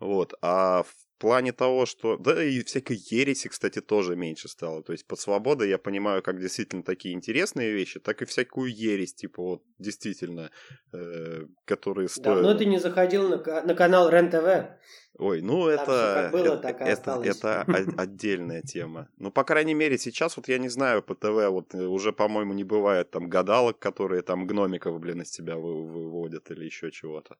[0.00, 0.34] Вот.
[0.42, 2.16] А в плане того, что...
[2.16, 4.82] Да и всякой ереси, кстати, тоже меньше стало.
[4.82, 9.14] То есть под свободой я понимаю как действительно такие интересные вещи, так и всякую ересь,
[9.14, 10.50] типа вот действительно,
[10.92, 12.42] э, которые стоят...
[12.42, 14.78] Давно ты не заходил на, на канал РЕН-ТВ.
[15.18, 16.30] Ой, ну Там это...
[16.32, 16.84] Было, это,
[17.24, 19.08] это, это отдельная тема.
[19.18, 22.52] Ну, по крайней мере, сейчас вот я не знаю, по ТВ вот э, уже, по-моему,
[22.54, 27.36] не бывает там гадалок, которые там гномиков, блин, из тебя выводят или еще чего-то.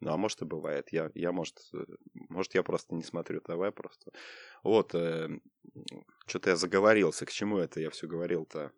[0.00, 0.88] Ну, а может и бывает.
[0.92, 1.84] Я, я может, э,
[2.14, 4.12] может, я просто не смотрю ТВ просто.
[4.62, 5.28] Вот, э,
[6.26, 7.26] что-то я заговорился.
[7.26, 8.72] К чему это я все говорил-то?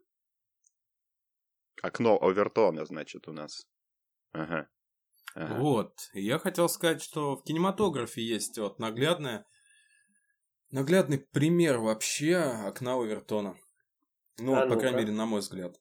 [1.80, 3.66] Окно Овертона, значит, у нас.
[4.32, 4.68] Ага.
[5.35, 5.61] ага.
[5.61, 6.11] Вот.
[6.12, 9.46] Я хотел сказать, что в кинематографе есть вот наглядная,
[10.70, 13.56] наглядный пример вообще окна Овертона.
[14.38, 15.78] Ну, а по крайней мере, на мой взгляд.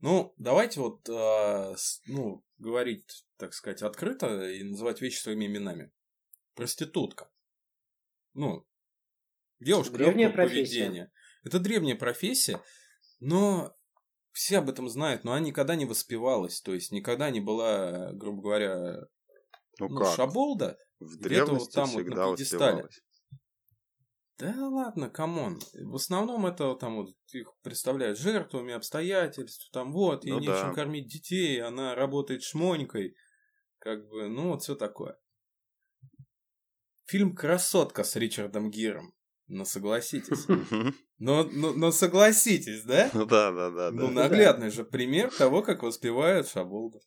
[0.00, 5.90] Ну, давайте вот, э, ну, говорить, так сказать, открыто и называть вещи своими именами.
[6.54, 7.28] Проститутка.
[8.34, 8.64] Ну,
[9.58, 10.84] девушка древняя профессия.
[10.84, 11.12] поведения.
[11.42, 12.62] Это древняя профессия,
[13.18, 13.74] но
[14.30, 18.42] все об этом знают, но она никогда не воспевалась, то есть никогда не была, грубо
[18.42, 19.08] говоря,
[19.80, 23.02] ну, ну шаболда, В древности вот там всегда вот на воспевалось.
[24.38, 25.58] Да ладно, come on.
[25.74, 30.74] В основном это там вот их представляют жертвами обстоятельств, там вот, ей Ну нечем да.
[30.74, 33.16] кормить детей, она работает шмонькой,
[33.82, 35.18] как бы, ну вот все такое.
[37.06, 39.12] Фильм «Красотка» с Ричардом Гиром.
[39.48, 40.46] Ну, согласитесь.
[41.18, 43.10] Но, но, но согласитесь, да?
[43.14, 44.22] Ну да, да, да, Ну, да.
[44.22, 47.00] наглядный же пример того, как воспевают Шаболда.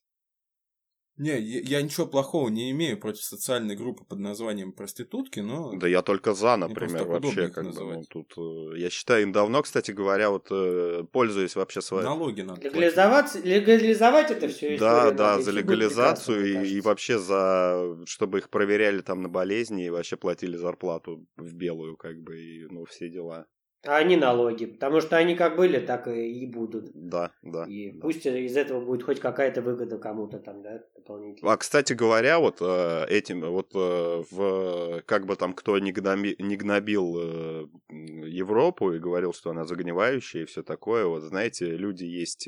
[1.18, 5.74] Не, я, я ничего плохого не имею против социальной группы под названием проститутки, но...
[5.74, 7.94] Да я только за, например, вообще как бы.
[7.96, 12.04] Ну, тут, э, я считаю, им давно, кстати говоря, вот э, пользуясь вообще своей...
[12.04, 12.76] Налоги надо платить.
[12.76, 19.00] Легализовать, легализовать это все Да, да, за легализацию и, и вообще за, чтобы их проверяли
[19.00, 23.48] там на болезни и вообще платили зарплату в белую, как бы, и, ну, все дела.
[23.88, 26.92] А они налоги, потому что они как были, так и, будут.
[26.94, 27.66] Да, да.
[27.66, 28.00] И да.
[28.02, 31.52] пусть из этого будет хоть какая-то выгода кому-то там, да, дополнительно.
[31.52, 36.36] А, кстати говоря, вот э, этим, вот э, в, как бы там кто не, гноби-
[36.40, 42.06] не гнобил э, Европу и говорил, что она загнивающая и все такое, вот знаете, люди
[42.06, 42.48] есть,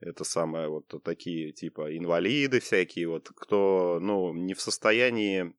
[0.00, 5.52] это самое, вот такие, типа, инвалиды всякие, вот, кто, ну, не в состоянии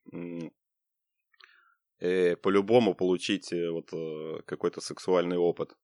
[2.00, 5.76] э, по-любому получить э, вот э, какой-то сексуальный опыт.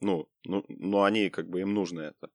[0.00, 2.30] Ну, ну, ну, они, как бы, им нужно это.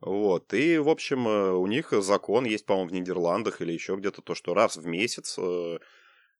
[0.00, 4.22] Вот, и, в общем, э, у них закон есть, по-моему, в Нидерландах или еще где-то,
[4.22, 5.78] то, что раз в месяц, э,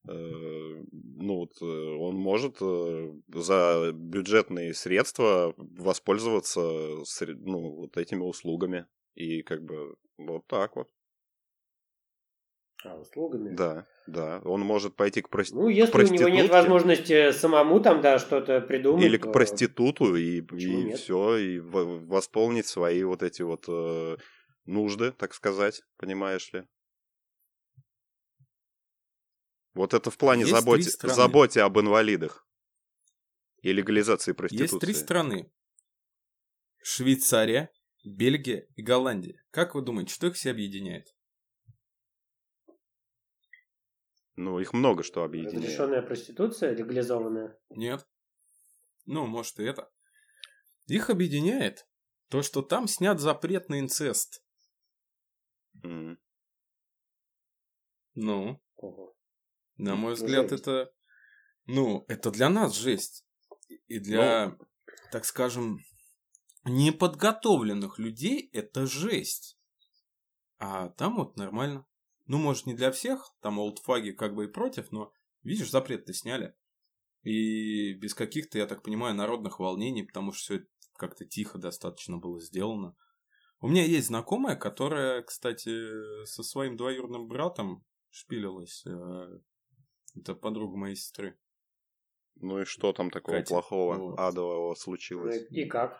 [0.07, 8.85] э, ну, вот, э, он может за бюджетные средства воспользоваться, ну, вот этими услугами.
[9.15, 10.89] И, как бы, вот так вот.
[12.83, 13.55] А, услугами.
[13.55, 14.41] Да, да.
[14.45, 18.01] Он может пойти к, прости- Ну, если к у него нет проститутке возможности самому там,
[18.01, 19.03] да, что-то придумать.
[19.05, 20.99] или к то- проституту и, и нет?
[20.99, 24.17] все, и восполнить свои вот эти вот э,
[24.65, 26.63] нужды, так сказать, понимаешь ли.
[29.73, 32.47] Вот это в плане Есть заботе, заботе об инвалидах
[33.61, 34.75] и легализации проституции.
[34.75, 35.51] Есть три страны.
[36.83, 37.71] Швейцария,
[38.05, 39.41] Бельгия и Голландия.
[39.49, 41.14] Как вы думаете, что их все объединяет?
[44.35, 45.63] Ну, их много что объединяет.
[45.63, 47.57] Разрешенная проституция, легализованная.
[47.69, 48.05] Нет.
[49.05, 49.89] Ну, может и это.
[50.87, 51.87] Их объединяет
[52.29, 54.43] то, что там снят запрет на инцест.
[55.83, 56.19] М.
[58.13, 59.15] Ну, Ого.
[59.77, 60.61] на мой Ну, взгляд, жесть.
[60.63, 60.91] это...
[61.65, 63.25] Ну, это для нас жесть.
[63.87, 64.57] И для,
[65.11, 65.79] так скажем,
[66.63, 69.57] неподготовленных людей это жесть.
[70.57, 71.85] А там вот нормально.
[72.27, 75.11] Ну, может, не для всех, там олдфаги как бы и против, но,
[75.43, 76.55] видишь, запрет-то сняли.
[77.23, 82.17] И без каких-то, я так понимаю, народных волнений, потому что все это как-то тихо достаточно
[82.17, 82.95] было сделано.
[83.59, 88.83] У меня есть знакомая, которая, кстати, со своим двоюродным братом шпилилась.
[88.85, 89.39] э,
[90.15, 91.37] Это подруга моей сестры.
[92.35, 94.19] Ну и что там такого Катя, плохого, вот.
[94.19, 95.45] адового случилось?
[95.49, 95.99] И как?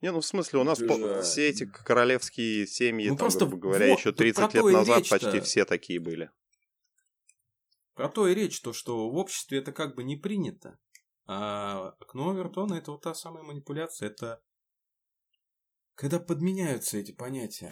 [0.00, 3.62] Не, ну в смысле, у нас по- все эти королевские семьи, Ну, там, просто грубо
[3.62, 6.30] говоря, вот, еще тут про 30 то лет назад почти все такие были.
[7.94, 10.78] Про то и речь, то, что в обществе это как бы не принято.
[11.26, 14.08] А окно Овертона это вот та самая манипуляция.
[14.08, 14.40] Это
[15.94, 17.68] когда подменяются эти понятия.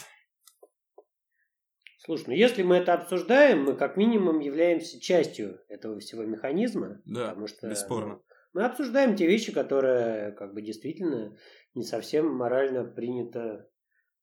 [2.04, 7.00] Слушай, ну если мы это обсуждаем, мы как минимум являемся частью этого всего механизма.
[7.06, 8.20] Да, потому что бесспорно.
[8.52, 11.37] Мы обсуждаем те вещи, которые как бы действительно
[11.74, 13.68] не совсем морально принято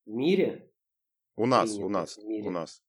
[0.05, 0.71] в мире.
[1.35, 2.83] У нас, Принято у нас, у нас.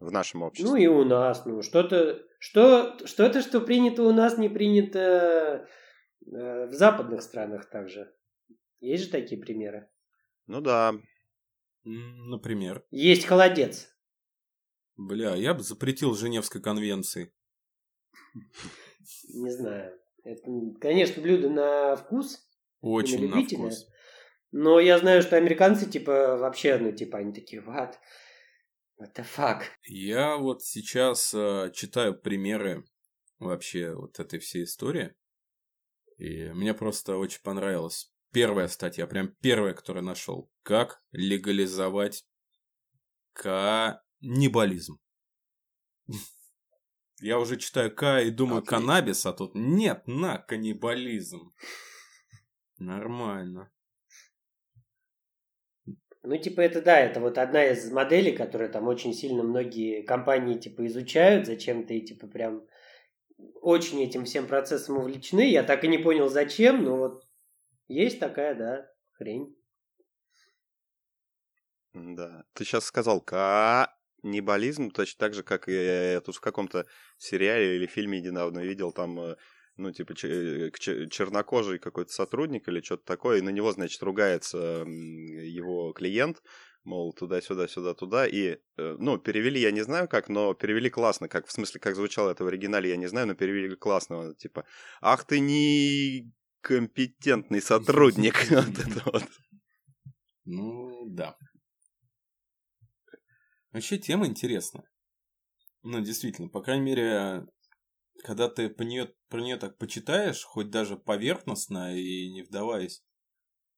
[0.00, 0.70] В нашем обществе.
[0.70, 5.68] Ну и у нас, ну что-то, что, что-то, что принято у нас, не принято
[6.26, 8.12] э, в западных странах также.
[8.80, 9.88] Есть же такие примеры.
[10.46, 10.94] Ну да.
[11.84, 12.84] Например.
[12.90, 13.94] Есть холодец.
[14.96, 17.32] Бля, я бы запретил Женевской конвенции.
[19.32, 19.98] Не знаю.
[20.24, 22.46] Это, конечно, блюдо на вкус,
[22.80, 23.86] Очень на вкус.
[24.52, 27.94] но я знаю, что американцы, типа, вообще, ну, типа, они такие, what?
[28.98, 29.62] What the fuck?
[29.82, 32.84] Я вот сейчас э, читаю примеры
[33.38, 35.14] вообще вот этой всей истории.
[36.16, 40.50] И мне просто очень понравилась первая статья, прям первая, которую нашел.
[40.62, 42.24] Как легализовать
[43.32, 44.98] каннибализм.
[47.24, 48.80] Я уже читаю К и думаю Отлично.
[48.80, 51.54] каннабис, а тут нет, на, каннибализм.
[52.76, 53.72] Нормально.
[56.22, 60.58] Ну, типа, это да, это вот одна из моделей, которые там очень сильно многие компании,
[60.58, 62.66] типа, изучают зачем-то и, типа, прям
[63.62, 65.50] очень этим всем процессом увлечены.
[65.50, 67.24] Я так и не понял, зачем, но вот
[67.88, 69.56] есть такая, да, хрень.
[71.94, 72.44] Да.
[72.52, 73.93] Ты сейчас сказал ка...
[74.24, 76.86] каннибализм точно так же, как и я тут в каком-то
[77.18, 79.36] сериале или фильме недавно видел, там э,
[79.76, 80.70] ну, типа, э,
[81.10, 86.42] чернокожий какой-то сотрудник или что-то такое, и на него, значит, ругается его клиент,
[86.84, 91.46] мол, туда-сюда, сюда-туда, и, э, ну, перевели, я не знаю как, но перевели классно, как,
[91.46, 94.64] в смысле, как звучало это в оригинале, я не знаю, но перевели классно, типа,
[95.02, 96.32] ах ты не
[96.62, 99.24] компетентный сотрудник, вот это вот.
[100.46, 101.36] Ну, да.
[103.74, 104.88] Вообще тема интересная.
[105.82, 107.44] Ну, действительно, по крайней мере,
[108.22, 113.02] когда ты по нее, про нее так почитаешь, хоть даже поверхностно и не вдаваясь,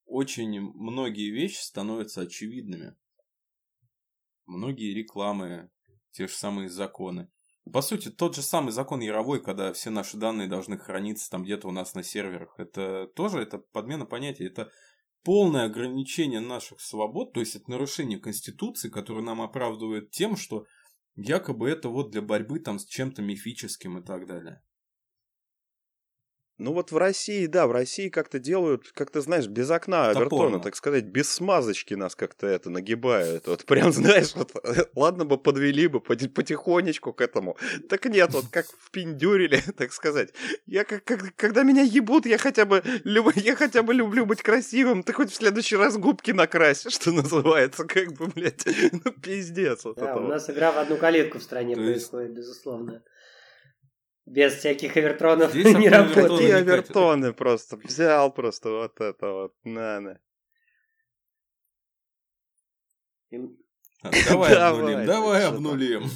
[0.04, 2.94] очень многие вещи становятся очевидными.
[4.44, 5.70] Многие рекламы,
[6.10, 7.30] те же самые законы.
[7.72, 11.68] По сути, тот же самый закон Яровой, когда все наши данные должны храниться там где-то
[11.68, 14.70] у нас на серверах, это тоже это подмена понятия, это
[15.26, 20.66] полное ограничение наших свобод, то есть это нарушение Конституции, которое нам оправдывает тем, что
[21.16, 24.62] якобы это вот для борьбы там с чем-то мифическим и так далее.
[26.58, 30.58] Ну вот в России, да, в России как-то делают, как ты знаешь, без окна Авертона,
[30.58, 33.46] так сказать, без смазочки нас как-то это нагибают.
[33.46, 34.52] Вот прям, знаешь, вот,
[34.94, 37.58] ладно бы подвели бы потихонечку к этому.
[37.90, 40.32] Так нет, вот как впендюрили, так сказать.
[40.66, 44.42] Я как, как когда меня ебут, я хотя бы люб, я хотя бы люблю быть
[44.42, 45.02] красивым.
[45.02, 49.84] Ты хоть в следующий раз губки накрась, что называется, как бы, блядь, ну пиздец.
[49.84, 52.38] Вот да, у нас игра в одну калитку в стране То происходит, есть...
[52.38, 53.02] безусловно.
[54.26, 56.28] Без всяких авертронов Здесь не работает.
[56.28, 57.76] Какие авертоны просто?
[57.76, 59.54] Взял просто вот это вот.
[59.64, 60.20] На, на.
[64.28, 66.10] Давай обнулим, давай обнулим.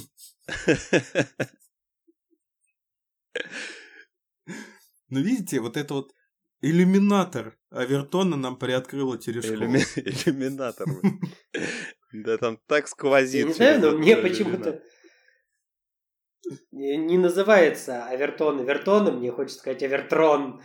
[5.09, 6.13] Ну, видите, вот это вот
[6.61, 9.77] иллюминатор Авертона нам приоткрыла Терешкова.
[9.95, 10.87] Иллюминатор.
[12.13, 13.47] Да там так сквозит.
[13.47, 14.83] не знаю, но мне почему-то
[16.71, 20.61] не называется Авертон Авертоном, мне хочется сказать Авертрон.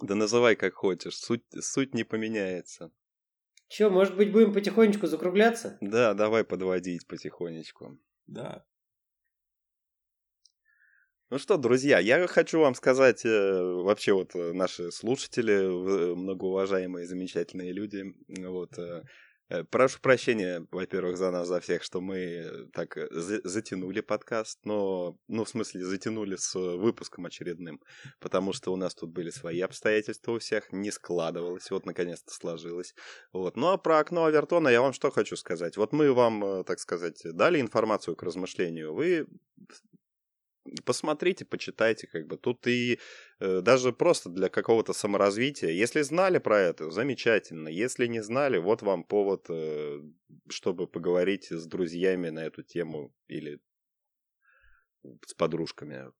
[0.00, 2.90] Да называй как хочешь, суть, суть не поменяется.
[3.68, 5.78] Че, может быть, будем потихонечку закругляться?
[5.80, 7.98] Да, давай подводить потихонечку.
[8.26, 8.66] Да.
[11.30, 17.06] Ну что, друзья, я хочу вам сказать, э, вообще вот э, наши слушатели, э, многоуважаемые,
[17.06, 18.78] замечательные люди, вот,
[19.70, 25.16] прошу прощения, во-первых, за нас, за всех, что мы э, так э, затянули подкаст, но,
[25.28, 27.80] ну, в смысле, затянули с выпуском очередным,
[28.20, 32.94] потому что у нас тут были свои обстоятельства у всех, не складывалось, вот, наконец-то сложилось.
[33.32, 33.56] Вот.
[33.56, 35.76] Ну, а про окно Авертона я вам что хочу сказать.
[35.76, 39.26] Вот мы вам, так сказать, дали информацию к размышлению, вы
[40.84, 42.98] посмотрите, почитайте, как бы тут и
[43.40, 45.70] э, даже просто для какого-то саморазвития.
[45.70, 47.68] Если знали про это, замечательно.
[47.68, 50.00] Если не знали, вот вам повод, э,
[50.48, 53.60] чтобы поговорить с друзьями на эту тему или
[55.26, 56.12] с подружками.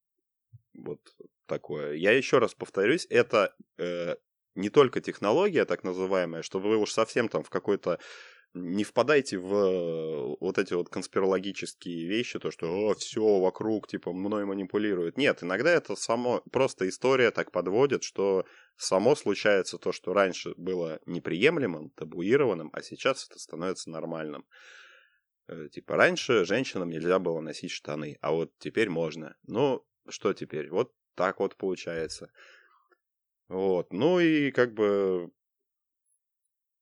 [0.75, 1.01] Вот
[1.47, 1.95] такое.
[1.95, 4.17] Я еще раз повторюсь, это э,
[4.55, 7.99] не только технология так называемая, что вы уж совсем там в какой-то
[8.55, 14.45] не впадайте в э, вот эти вот конспирологические вещи, то, что все вокруг, типа, мной
[14.45, 15.17] манипулируют.
[15.17, 18.45] Нет, иногда это само, просто история так подводит, что
[18.77, 24.45] само случается то, что раньше было неприемлемым, табуированным, а сейчас это становится нормальным.
[25.49, 29.37] Э, типа, раньше женщинам нельзя было носить штаны, а вот теперь можно.
[29.47, 30.69] Ну, что теперь?
[30.71, 32.31] Вот так вот получается.
[33.49, 35.31] Вот, ну и как бы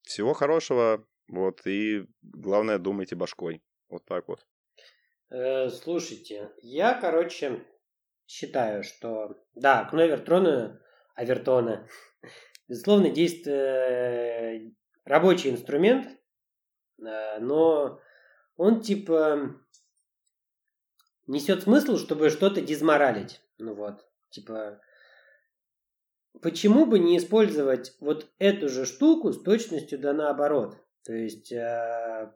[0.02, 1.06] всего хорошего.
[1.30, 3.62] Вот, и главное, думайте башкой.
[3.88, 4.44] Вот так вот.
[5.30, 7.64] Э, слушайте, я, короче,
[8.26, 10.82] считаю, что, да, к Авертона,
[11.14, 11.88] Авертона,
[12.68, 14.70] безусловно, действует э,
[15.04, 16.08] рабочий инструмент,
[16.98, 18.00] э, но
[18.56, 19.54] он, типа,
[21.28, 23.40] несет смысл, чтобы что-то дизморалить.
[23.58, 24.80] Ну вот, типа,
[26.42, 30.76] почему бы не использовать вот эту же штуку с точностью да наоборот?
[31.04, 32.32] То есть э,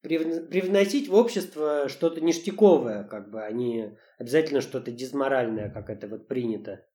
[0.00, 6.28] привносить в общество что-то ништяковое, как бы, а не обязательно что-то дизморальное, как это вот
[6.28, 6.86] принято.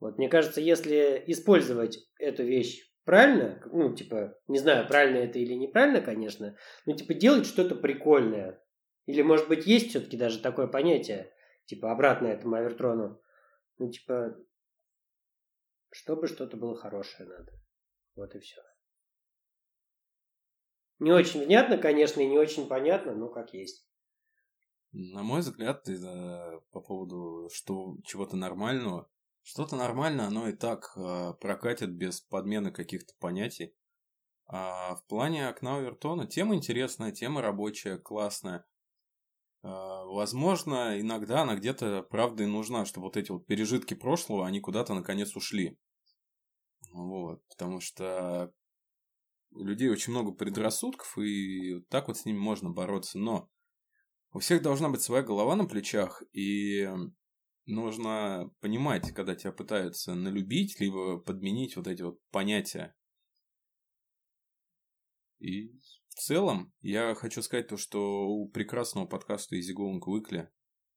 [0.00, 5.54] Вот мне кажется, если использовать эту вещь правильно, ну, типа, не знаю, правильно это или
[5.54, 8.62] неправильно, конечно, но, типа, делать что-то прикольное.
[9.06, 11.32] Или, может быть, есть все-таки даже такое понятие,
[11.66, 13.20] типа, обратно этому Авертрону.
[13.78, 14.36] Ну, типа,
[15.92, 17.52] чтобы что-то было хорошее надо.
[18.16, 18.60] Вот и все.
[20.98, 23.86] Не очень внятно, конечно, и не очень понятно, но как есть.
[24.92, 29.10] На мой взгляд, это по поводу что, чего-то нормального,
[29.42, 33.74] что-то нормальное, оно и так э, прокатит без подмены каких-то понятий.
[34.46, 38.64] А в плане окна Овертона тема интересная, тема рабочая, классная.
[39.62, 44.60] А, возможно, иногда она где-то правда и нужна, чтобы вот эти вот пережитки прошлого, они
[44.60, 45.78] куда-то наконец ушли.
[46.92, 48.52] Вот, потому что
[49.56, 53.18] у людей очень много предрассудков, и так вот с ними можно бороться.
[53.18, 53.50] Но
[54.32, 56.88] у всех должна быть своя голова на плечах, и
[57.64, 62.94] нужно понимать, когда тебя пытаются налюбить, либо подменить вот эти вот понятия.
[65.38, 65.68] И
[66.08, 70.48] в целом, я хочу сказать то, что у прекрасного подкаста Easy Going Weekly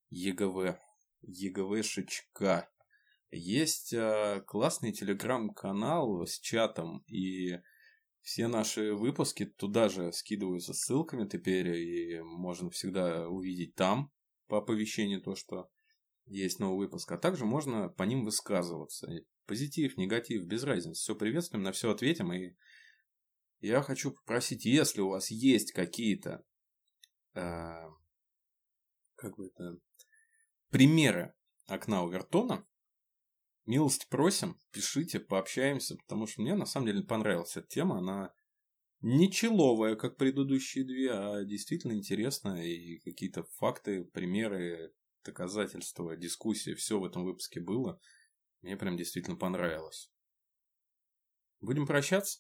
[0.10, 0.78] ЕГВ,
[1.22, 2.70] ЕГВшечка,
[3.32, 7.60] есть э, классный телеграм-канал с чатом, и
[8.22, 14.12] все наши выпуски туда же скидываются ссылками теперь, и можно всегда увидеть там
[14.48, 15.70] по оповещению то, что
[16.26, 17.12] есть новый выпуск.
[17.12, 19.10] А также можно по ним высказываться.
[19.46, 21.02] Позитив, негатив, без разницы.
[21.02, 22.32] Все приветствуем, на все ответим.
[22.34, 22.56] И
[23.62, 26.44] я хочу попросить, если у вас есть какие-то
[27.34, 27.90] э,
[29.16, 29.80] как бы это,
[30.70, 31.34] примеры
[31.68, 32.66] окна Овертона,
[33.70, 38.34] милость просим, пишите, пообщаемся, потому что мне на самом деле понравилась эта тема, она
[39.02, 44.92] не человая, как предыдущие две, а действительно интересная, и какие-то факты, примеры,
[45.24, 48.02] доказательства, дискуссии, все в этом выпуске было.
[48.62, 50.12] Мне прям действительно понравилось.
[51.62, 52.40] Будем прощаться?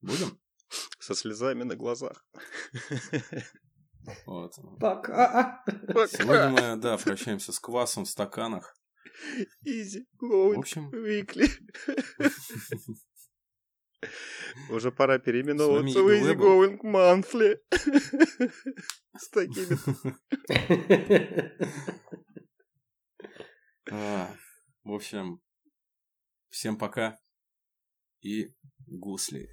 [0.00, 0.40] Будем?
[1.00, 2.24] Со слезами на глазах.
[4.24, 4.54] Вот.
[4.78, 5.62] Пока.
[5.66, 8.79] Сегодня мы, да, прощаемся с квасом в стаканах.
[9.64, 10.90] Easy going В общем...
[10.90, 11.48] weekly.
[14.70, 17.58] Уже пора переименовываться в Игорь going monthly.
[19.16, 19.76] С такими...
[23.92, 24.32] А,
[24.84, 25.40] В общем,
[26.48, 27.18] всем пока
[28.20, 28.54] и
[28.86, 29.48] гусли.